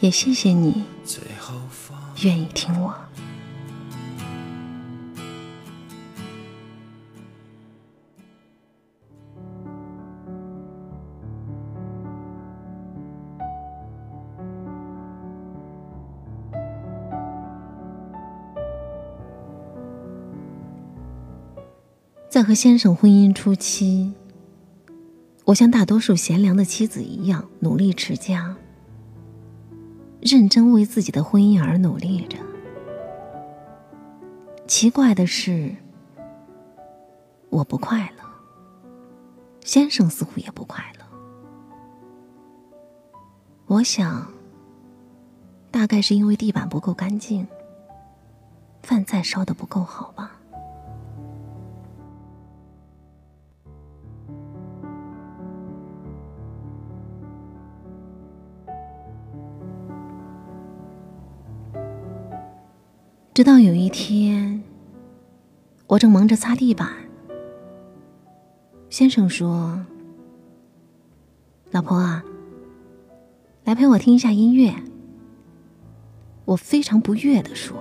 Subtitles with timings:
[0.00, 0.84] 也谢谢你
[2.22, 2.94] 愿意听我。
[22.30, 24.12] 在和先生婚姻初期，
[25.44, 28.56] 我像大多数贤良的妻子一样努力持家。
[30.20, 32.38] 认真为自己的婚姻而努力着。
[34.66, 35.74] 奇怪的是，
[37.48, 38.24] 我不快乐，
[39.64, 41.04] 先生似乎也不快乐。
[43.66, 44.30] 我想，
[45.70, 47.46] 大概是因为地板不够干净，
[48.82, 50.37] 饭菜烧的不够好吧。
[63.38, 64.64] 直到有一天，
[65.86, 66.88] 我正忙着擦地板，
[68.90, 69.80] 先生说
[71.70, 72.24] ：“老婆啊，
[73.62, 74.74] 来陪我听一下音乐。”
[76.46, 77.76] 我非常不悦的说：“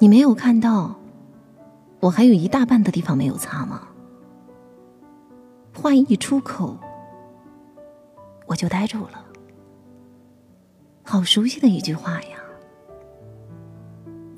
[0.00, 0.94] 你没有看到，
[2.00, 3.88] 我还有一大半的地方没有擦吗？”
[5.72, 6.76] 话一出口，
[8.48, 9.24] 我就呆住了。
[11.04, 12.37] 好熟悉的一句话呀！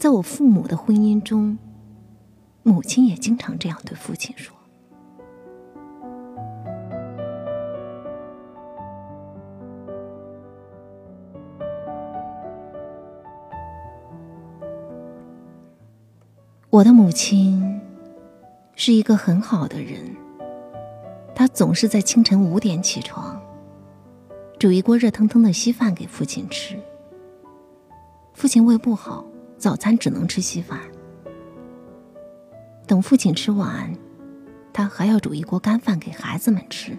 [0.00, 1.58] 在我父母的婚姻中，
[2.62, 4.56] 母亲也经常这样对父亲说
[16.70, 17.78] ：“我的母亲
[18.74, 20.16] 是一个很好的人，
[21.34, 23.38] 她总是在清晨五点起床，
[24.58, 26.80] 煮一锅热腾腾的稀饭给父亲吃。
[28.32, 29.22] 父亲胃不好。”
[29.60, 30.80] 早餐只能吃稀饭，
[32.86, 33.94] 等父亲吃完，
[34.72, 36.96] 他还要煮一锅干饭给孩子们吃。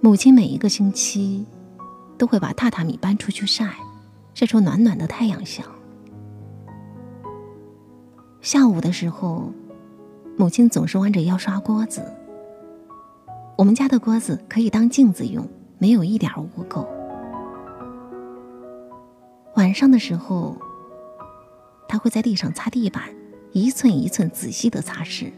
[0.00, 1.46] 母亲每一个星期
[2.18, 3.72] 都会把榻榻米搬出去晒，
[4.34, 5.64] 晒出暖暖的太阳香。
[8.40, 9.52] 下午的时候，
[10.36, 12.02] 母亲总是弯着腰刷锅子。
[13.56, 16.84] 我们家的锅子可以当镜子用，没有一点污垢。
[19.60, 20.56] 晚上的时候，
[21.86, 23.02] 他会在地上擦地板，
[23.52, 25.30] 一寸一寸仔细的擦拭。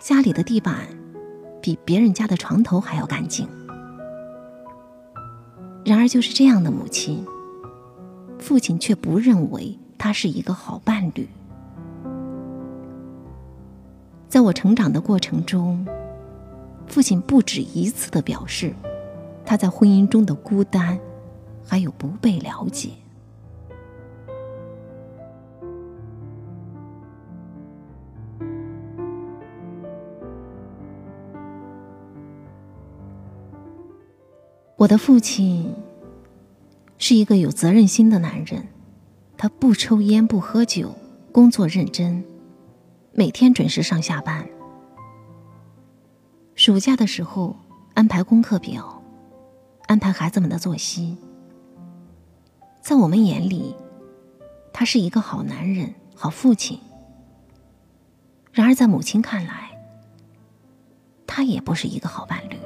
[0.00, 0.86] 家里的地板
[1.60, 3.46] 比别人家的床头还要干净。
[5.84, 7.26] 然而，就是这样的母亲，
[8.38, 11.28] 父亲却不认为他是一个好伴侣。
[14.30, 15.86] 在我成长的过程中，
[16.86, 18.74] 父亲不止一次的表示，
[19.44, 20.98] 他在婚姻中的孤单。
[21.66, 22.90] 还有不被了解。
[34.78, 35.74] 我的父亲
[36.98, 38.68] 是一个有责任心的男人，
[39.36, 40.94] 他不抽烟不喝酒，
[41.32, 42.22] 工作认真，
[43.12, 44.46] 每天准时上下班。
[46.54, 47.56] 暑假的时候
[47.94, 49.02] 安排功课表，
[49.86, 51.16] 安排孩子们的作息。
[52.86, 53.74] 在我们眼里，
[54.72, 56.78] 他是一个好男人、好父亲。
[58.52, 59.76] 然而，在母亲看来，
[61.26, 62.56] 他也不是一个好伴侣。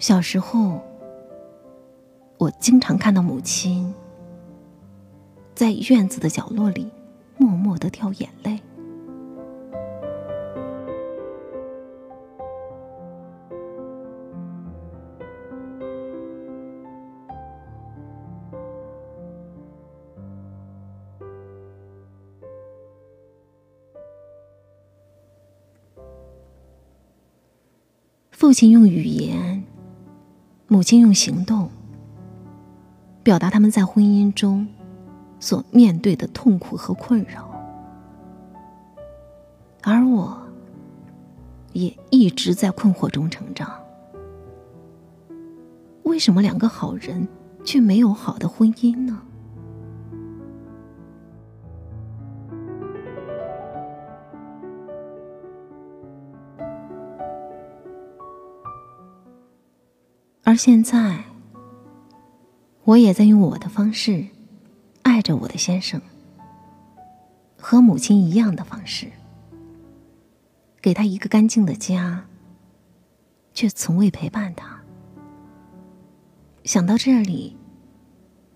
[0.00, 0.82] 小时候，
[2.36, 3.94] 我经常看到母亲
[5.54, 6.90] 在院子的角落里
[7.38, 8.60] 默默的掉眼泪。
[28.52, 29.64] 父亲用语言，
[30.68, 31.70] 母亲用行动，
[33.22, 34.68] 表达他们在婚姻中
[35.40, 37.50] 所面对的痛苦和困扰，
[39.80, 40.36] 而我
[41.72, 43.72] 也一直在困惑中成长。
[46.02, 47.26] 为什么两个好人
[47.64, 49.22] 却没有好的婚姻呢？
[60.52, 61.24] 而现在，
[62.84, 64.26] 我也在用我的方式
[65.00, 65.98] 爱着我的先生，
[67.58, 69.10] 和母亲一样的方式，
[70.82, 72.26] 给他一个干净的家，
[73.54, 74.78] 却从未陪伴他。
[76.64, 77.56] 想到这里，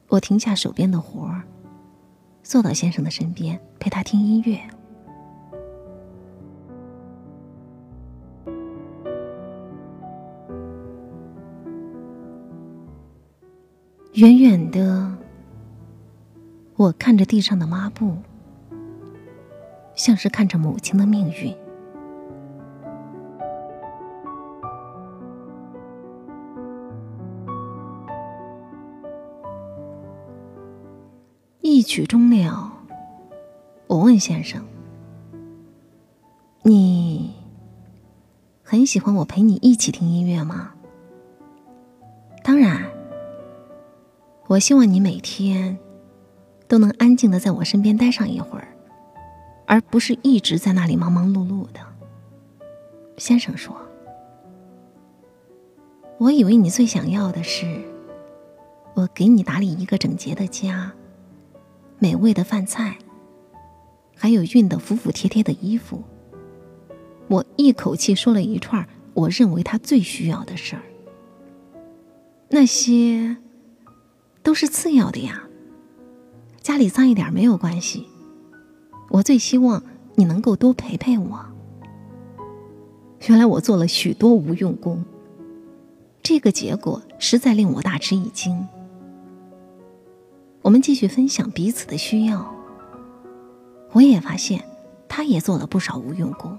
[0.08, 1.44] 我停下手边的活儿，
[2.42, 4.60] 坐到先生的身边，陪他听音乐。
[14.16, 15.12] 远远的，
[16.76, 18.16] 我看着地上的抹布，
[19.94, 21.54] 像是看着母亲的命运。
[31.60, 32.72] 一曲终了，
[33.86, 34.64] 我问先生
[36.64, 37.34] ：“你
[38.62, 40.70] 很喜欢我陪你一起听音乐吗
[42.42, 42.90] ？”“当然。”
[44.48, 45.76] 我希望你每天
[46.68, 48.68] 都能安静的在我身边待上一会儿，
[49.66, 51.80] 而不是一直在那里忙忙碌碌的。
[53.16, 53.76] 先生说
[56.18, 57.82] ：“我以为你最想要的是
[58.94, 60.92] 我给你打理一个整洁的家，
[61.98, 62.98] 美味的饭菜，
[64.14, 66.04] 还有熨得服服帖帖的衣服。”
[67.28, 70.82] 我一口气说了一串我认为他最需要的事儿，
[72.50, 73.38] 那些。
[74.46, 75.42] 都是次要的呀。
[76.62, 78.06] 家里脏一点没有关系，
[79.10, 79.82] 我最希望
[80.14, 81.44] 你能够多陪陪我。
[83.26, 85.04] 原来我做了许多无用功，
[86.22, 88.64] 这个结果实在令我大吃一惊。
[90.62, 92.54] 我们继续分享彼此的需要，
[93.90, 94.62] 我也发现
[95.08, 96.56] 他也做了不少无用功。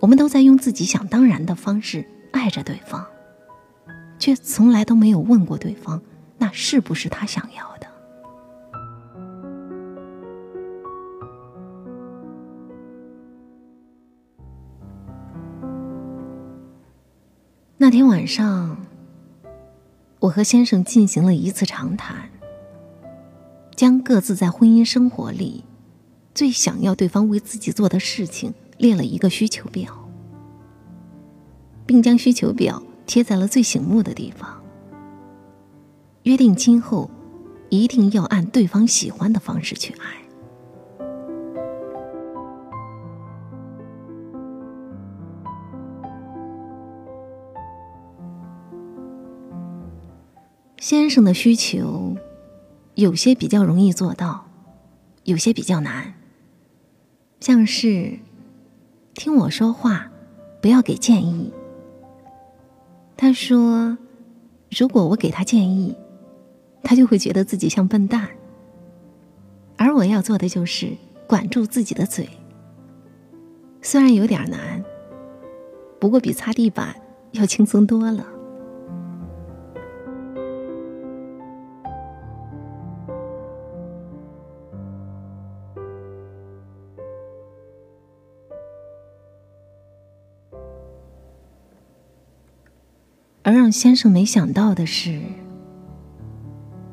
[0.00, 3.06] 我们都在用自己想当然的方式爱着对方。
[4.18, 6.00] 却从来都没有问过对方，
[6.38, 7.86] 那是不是他想要的？
[17.78, 18.78] 那天晚上，
[20.18, 22.30] 我和先生进行了一次长谈，
[23.76, 25.62] 将各自在婚姻生活里
[26.34, 30.08] 最想要对方为自己做的事情列了一个需求表，
[31.84, 32.82] 并将需求表。
[33.06, 34.62] 贴在了最醒目的地方，
[36.24, 37.10] 约定今后
[37.70, 40.22] 一定要按对方喜欢的方式去爱。
[50.78, 52.16] 先生的需求
[52.94, 54.46] 有些比较容易做到，
[55.24, 56.14] 有些比较难，
[57.40, 58.18] 像是
[59.14, 60.10] 听我说话，
[60.60, 61.52] 不要给建议。
[63.16, 63.96] 他说
[64.78, 65.96] ：“如果我给他建议，
[66.82, 68.28] 他就会觉得自己像笨蛋。
[69.76, 70.92] 而我要做的就是
[71.26, 72.28] 管住自己的嘴。
[73.80, 74.84] 虽然有点难，
[75.98, 76.94] 不过比擦地板
[77.32, 78.26] 要轻松多了。”
[93.56, 95.18] 让先生没想到的是，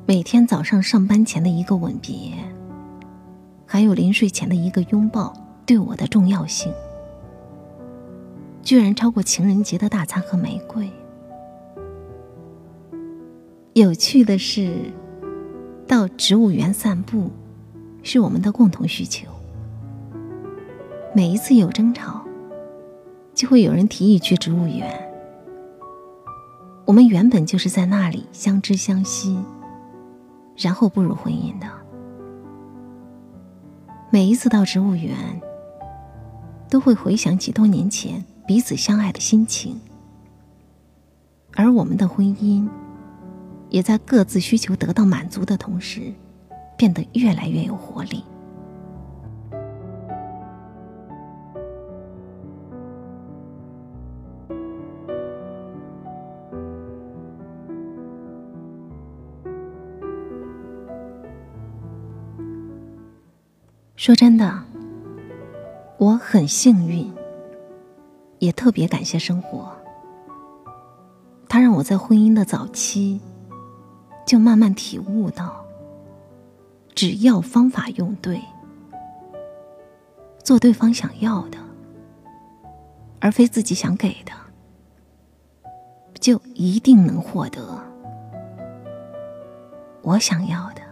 [0.05, 2.31] 每天早上上班前的一个吻别，
[3.65, 5.33] 还有临睡前的一个拥抱，
[5.65, 6.71] 对我的重要性，
[8.61, 10.89] 居然超过情人节的大餐和玫瑰。
[13.73, 14.73] 有趣的是，
[15.85, 17.29] 到植物园散步，
[18.03, 19.27] 是我们的共同需求。
[21.13, 22.25] 每一次有争吵，
[23.33, 25.12] 就会有人提议去植物园。
[26.93, 29.35] 我们原本就是在那里相知相惜，
[30.55, 31.67] 然后步入婚姻的。
[34.11, 35.17] 每一次到植物园，
[36.69, 39.81] 都会回想起多年前彼此相爱的心情，
[41.55, 42.69] 而我们的婚姻，
[43.69, 46.13] 也在各自需求得到满足的同时，
[46.77, 48.23] 变得越来越有活力。
[64.03, 64.61] 说真的，
[65.97, 67.09] 我很幸运，
[68.39, 69.71] 也特别感谢生活，
[71.47, 73.21] 它让我在婚姻的早期
[74.25, 75.65] 就慢慢体悟到，
[76.93, 78.41] 只要方法用对，
[80.43, 81.57] 做对方想要的，
[83.21, 84.33] 而非自己想给的，
[86.19, 87.79] 就一定能获得
[90.01, 90.82] 我想要的。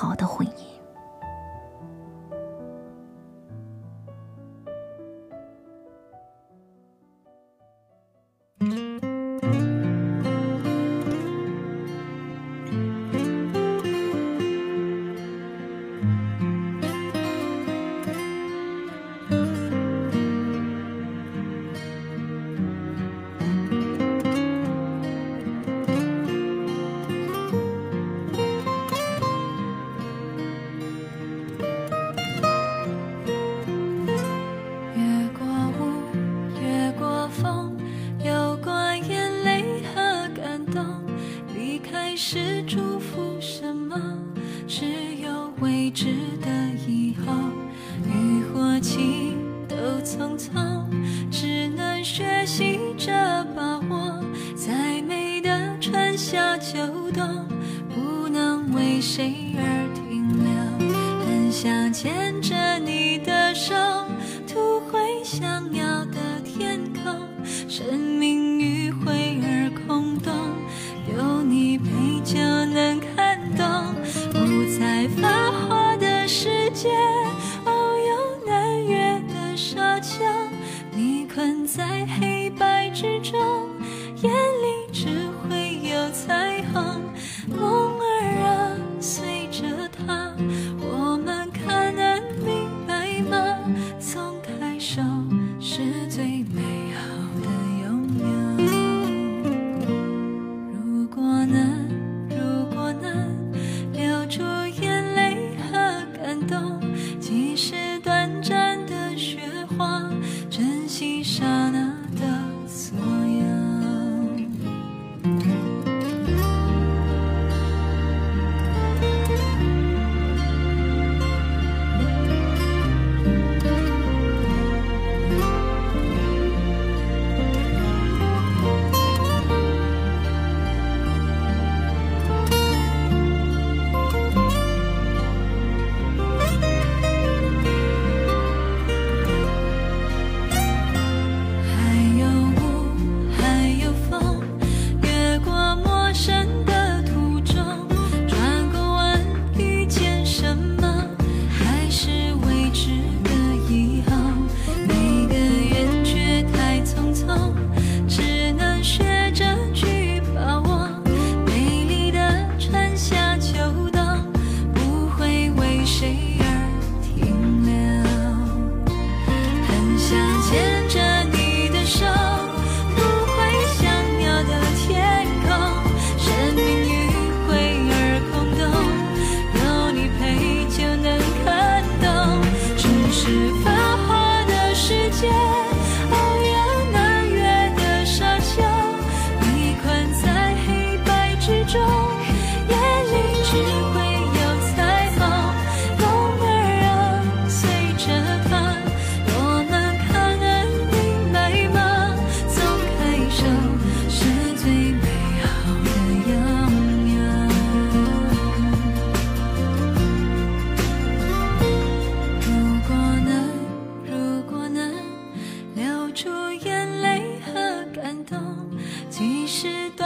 [0.00, 0.77] 好的婚姻。
[59.18, 59.60] 谁而
[59.96, 61.26] 停留？
[61.26, 63.74] 很想牵着你的手，
[64.46, 65.42] 图回想
[65.74, 67.26] 要的天空。
[67.68, 70.32] 生命迂回而空洞，
[71.12, 71.88] 有你陪
[72.22, 73.66] 就能看懂。
[74.34, 76.88] 五彩繁华的世界，
[77.64, 80.22] 哦，有难越的沙丘。
[80.92, 82.27] 你困在黑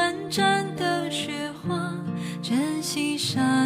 [0.02, 1.94] 短暂的雪花，
[2.42, 3.62] 珍惜上。